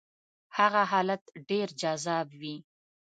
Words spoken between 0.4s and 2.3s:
هغه حالت ډېر جذاب